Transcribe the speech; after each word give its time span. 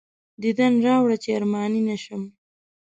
دیدن 0.41 0.73
راوړه 0.85 1.17
چې 1.23 1.29
ارماني 1.37 1.81
نه 1.89 1.95
شم. 2.03 2.21